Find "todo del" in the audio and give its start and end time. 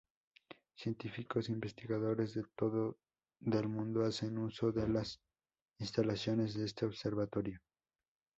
2.57-3.67